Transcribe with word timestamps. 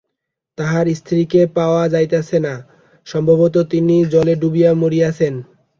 তাহার 0.57 0.85
স্ত্রীকে 0.95 1.41
পাওয়া 1.57 1.83
যাইতেছে 1.89 2.37
না, 2.39 2.53
সম্ভবত 3.07 3.55
তিনি 3.71 3.95
জলে 4.13 4.33
ডুবিয়া 4.41 4.71
মরিয়াছেন। 4.73 5.33